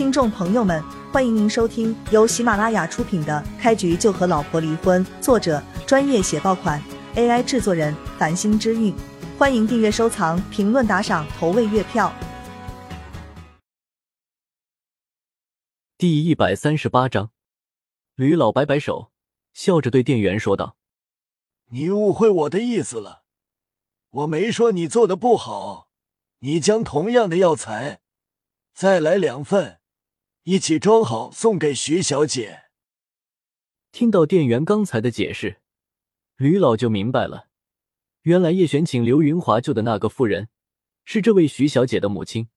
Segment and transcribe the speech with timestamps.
[0.00, 6.82] 听众朋友们，欢迎您收听由喜马拉雅出品的《开局就和老婆离婚》，作者专业写爆款
[7.16, 8.94] ，AI 制作人繁星之韵。
[9.38, 12.10] 欢迎订阅、收藏、评论、打赏、投喂月票。
[15.98, 17.30] 第一百三十八章，
[18.14, 19.12] 吕老摆摆手，
[19.52, 20.76] 笑着对店员说道
[21.72, 23.24] ：“你误会我的意思了，
[24.08, 25.90] 我没说你做的不好。
[26.38, 28.00] 你将同样的药材
[28.72, 29.76] 再来两份。”
[30.50, 32.64] 一起装好送给徐小姐。
[33.92, 35.60] 听到店员刚才的解释，
[36.34, 37.50] 吕老就明白了，
[38.22, 40.48] 原来叶璇请刘云华救的那个妇人
[41.04, 42.48] 是这位徐小姐的母亲。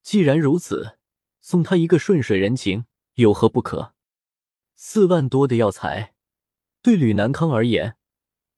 [0.00, 1.00] 既然如此，
[1.40, 3.94] 送她一个顺水人情有何不可？
[4.76, 6.14] 四万多的药材，
[6.80, 7.96] 对吕南康而言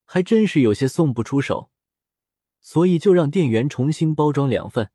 [0.04, 1.70] 还真是有些送不出手，
[2.60, 4.90] 所以就让店员重新包装两份。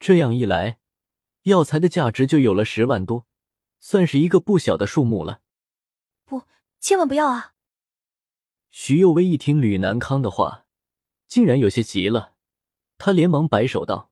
[0.00, 0.78] 这样一来。
[1.46, 3.24] 药材的价值就有了十万多，
[3.78, 5.40] 算是一个不小的数目了。
[6.24, 6.42] 不，
[6.80, 7.54] 千万不要啊！
[8.70, 10.66] 徐幼薇一听吕南康的话，
[11.28, 12.32] 竟然有些急了，
[12.98, 14.10] 他连忙摆手道：“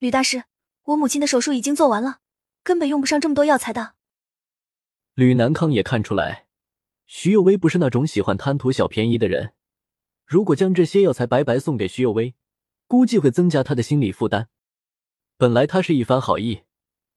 [0.00, 0.44] 吕大师，
[0.84, 2.20] 我母亲的手术已经做完了，
[2.62, 3.96] 根本用不上这么多药材的。”
[5.12, 6.46] 吕南康也看出来，
[7.04, 9.52] 徐幼薇不是那种喜欢贪图小便宜的人，
[10.24, 12.34] 如果将这些药材白白送给徐幼薇，
[12.86, 14.48] 估计会增加他的心理负担。
[15.38, 16.64] 本来他是一番好意，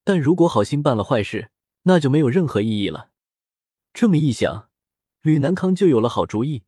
[0.03, 1.49] 但如果好心办了坏事，
[1.81, 3.09] 那就没有任何意义了。
[3.93, 4.69] 这么一想，
[5.21, 6.63] 吕南康就有了好主意。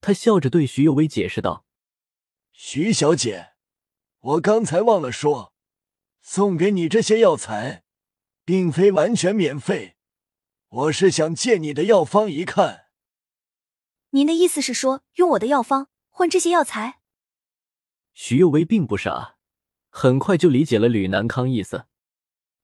[0.00, 1.66] 他笑着对徐有薇解释道
[2.52, 3.54] ：“徐小姐，
[4.20, 5.52] 我刚才忘了说，
[6.22, 7.82] 送给你这些药材，
[8.44, 9.96] 并非完全免费。
[10.68, 12.86] 我是想借你的药方一看。
[14.10, 17.00] 您的意思是说，用我的药方换这些药材？”
[18.14, 19.33] 徐有薇并不傻。
[19.96, 21.86] 很快就理解了吕南康意思，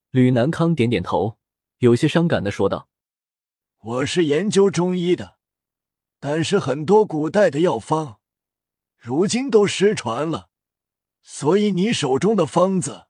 [0.09, 1.37] 吕南康点点头，
[1.77, 2.89] 有些伤感的说道
[3.79, 5.37] ：“我是研究中医的，
[6.19, 8.19] 但是很多古代的药方，
[8.97, 10.49] 如今都失传了，
[11.21, 13.07] 所以你手中的方子，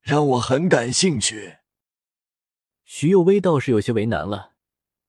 [0.00, 1.56] 让我很感兴趣。”
[2.86, 4.52] 徐幼薇倒是有些为难了，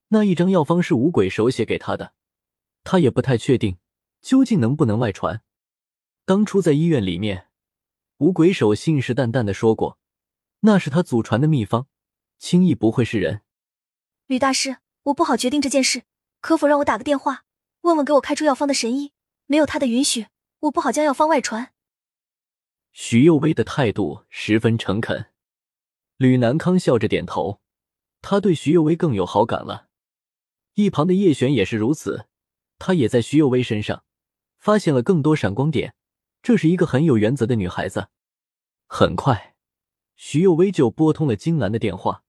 [0.07, 2.15] 那一张药方是五鬼手写给他的，
[2.83, 3.77] 他也不太确定
[4.19, 5.43] 究竟能不能外传。
[6.25, 7.46] 当初在医院里面。
[8.17, 9.99] 五鬼手信誓旦旦的说过，
[10.61, 11.85] 那是他祖传的秘方，
[12.39, 13.43] 轻易不会是人。
[14.25, 16.01] 吕大师，我不好决定这件事，
[16.41, 17.45] 可否让我打个电话，
[17.81, 19.11] 问问给我开出药方的神医？
[19.45, 20.27] 没有他的允许，
[20.61, 21.73] 我不好将药方外传。
[22.91, 25.27] 徐幼薇的态度十分诚恳，
[26.17, 27.61] 吕南康笑着点头，
[28.23, 29.89] 他对徐幼薇更有好感了。
[30.73, 32.25] 一旁的叶璇也是如此，
[32.79, 34.03] 他也在徐幼薇身上
[34.57, 35.93] 发现了更多闪光点。
[36.41, 38.09] 这是一个很有原则的女孩子。
[38.87, 39.55] 很快，
[40.15, 42.23] 徐幼薇就拨通了金兰的电话，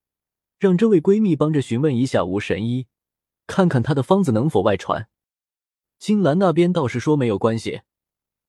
[0.59, 2.87] 让这位闺蜜帮着询问一下吴神医，
[3.47, 5.09] 看看他的方子能否外传。
[5.99, 7.83] 金兰那边倒是说没有关系，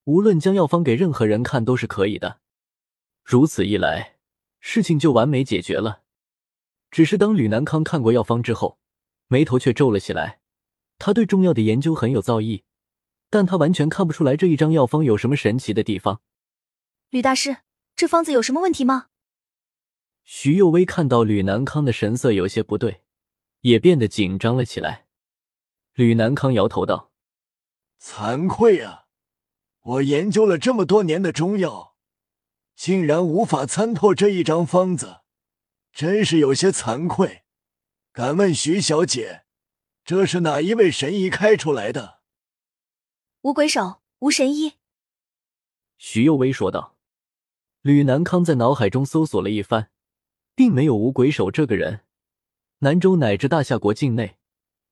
[0.06, 2.40] 无论将药方给任何人看都是可以的。
[3.24, 4.18] 如此一来，
[4.60, 6.02] 事情就完美解决了。
[6.90, 8.80] 只是当吕南康看过药方之后，
[9.28, 10.40] 眉头却皱了起来。
[10.98, 12.64] 他对中药的研究很有造诣。
[13.30, 16.22] 但他完全看不出来这一张药方有什么神奇的地方。
[17.10, 17.58] 吕大师，
[17.96, 19.08] 这方子有什么问题吗？
[20.24, 23.02] 徐幼薇看到吕南康的神色有些不对，
[23.62, 25.08] 也变得紧张了起来。
[25.94, 27.12] 吕南康摇头道
[28.00, 29.06] ：“惭愧啊，
[29.82, 31.96] 我研究了这么多年的中药，
[32.76, 35.22] 竟然无法参透这一张方子，
[35.92, 37.42] 真是有些惭愧。
[38.12, 39.46] 敢问徐小姐，
[40.06, 42.19] 这是哪一位神医开出来的？”
[43.42, 44.74] 五鬼手，无神医。
[45.98, 46.98] 徐幼薇说道。
[47.82, 49.90] 吕南康在脑海中搜索了一番，
[50.54, 52.02] 并没有无鬼手这个人。
[52.80, 54.36] 南州乃至大夏国境内，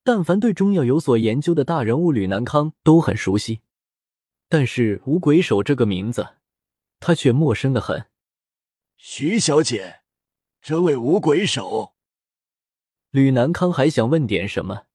[0.02, 3.60] 但凡对中药有所研究的大人物，吕南康都很熟悉。
[4.48, 6.36] 但是无鬼手这个名字，
[7.00, 8.06] 他却陌生的很。
[8.96, 10.00] 徐小姐，
[10.62, 11.92] 这位无鬼手。
[13.10, 14.86] 吕南康还想问点什么，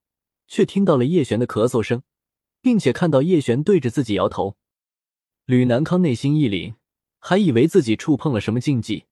[0.47, 2.01] 却听到了叶璇的咳嗽声。
[2.63, 4.55] 并且看到叶璇对着自己摇头，
[5.43, 6.75] 吕南康内心一凛，
[7.19, 9.05] 还以为自己触碰了什么禁忌，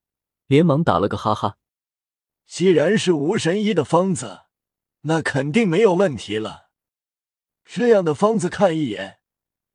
[0.47, 1.57] 连忙打了个哈哈。
[2.47, 4.43] 既然是无神医的方子，
[5.01, 6.69] 那肯定没有问题了。
[7.65, 9.19] 这样的方子看一眼，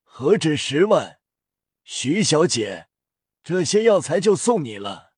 [0.02, 1.18] 何止十万？
[1.84, 2.88] 徐小姐，
[3.44, 5.12] 这些药材就送你了。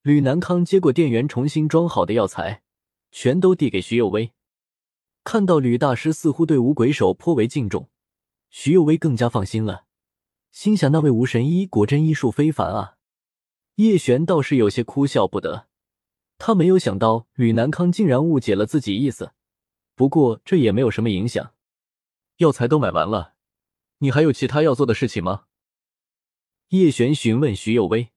[0.00, 2.62] 吕南康接过店员重新装好的药材，
[3.10, 4.32] 全都递给徐有为。
[5.24, 7.88] 看到吕大师似乎对五鬼手颇为敬重，
[8.50, 9.86] 徐有为更加放心了，
[10.52, 12.96] 心想那位吴神医果真医术非凡啊。
[13.76, 15.66] 叶璇倒是有些哭笑不得，
[16.38, 19.32] 他没有想到吕南康竟然误解了自己意思，
[19.94, 21.54] 不过这也没有什么影响。
[22.36, 23.34] 药材都买完了，
[23.98, 25.46] 你还有其他要做的事情吗？
[26.68, 28.10] 叶璇询问徐有为。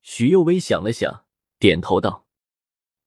[0.00, 1.24] 徐有为想了想，
[1.58, 2.26] 点头道：“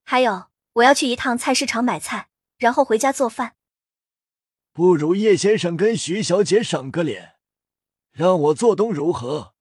[0.04, 2.27] 还有，我要去一趟菜市场买菜，
[2.58, 3.56] 然后回家做饭。
[4.74, 7.38] 不如叶先生跟徐小姐赏个脸，
[8.12, 9.54] 让我做东如何？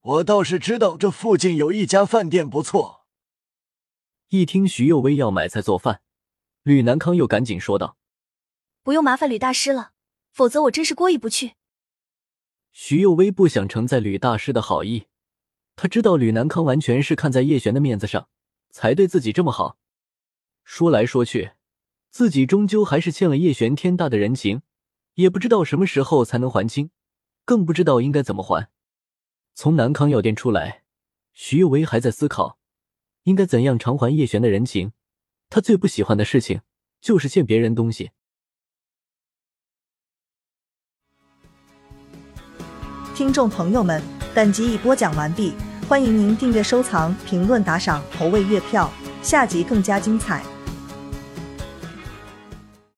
[0.00, 3.06] 我倒是知道这附近有一家饭店不错。”
[4.30, 6.02] 一听徐幼薇要买菜做饭，
[6.62, 7.96] 吕南康又赶紧说道
[8.82, 9.92] ：“不用麻烦吕大师了，
[10.32, 11.54] 否则我真是过意不去。”
[12.72, 15.06] 徐幼薇不想承载吕大师的好意。
[15.76, 18.28] 他知道吕南康完全是看在叶璇的面子上，
[18.70, 19.78] 才对自己这么好。
[20.64, 21.52] 说来说去，
[22.12, 24.60] 自己终究还是欠了叶璇天大的人情，
[25.14, 26.90] 也不知道什么时候才能还清，
[27.46, 28.68] 更不知道应该怎么还。
[29.54, 30.82] 从南康药店出来，
[31.32, 32.58] 徐有为还在思考
[33.22, 34.92] 应该怎样偿还叶璇的人情。
[35.48, 36.60] 他最不喜欢的事情
[37.00, 38.10] 就是欠别人东西。
[43.14, 44.02] 听众朋友们。
[44.34, 45.52] 本集已播讲完毕，
[45.86, 48.90] 欢迎您订阅、收藏、评论、打赏、投喂月票，
[49.22, 50.42] 下集更加精彩。